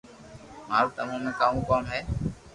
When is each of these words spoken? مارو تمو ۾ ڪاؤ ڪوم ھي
مارو 0.69 0.89
تمو 0.95 1.15
۾ 1.29 1.31
ڪاؤ 1.39 1.55
ڪوم 1.69 1.83
ھي 1.91 2.01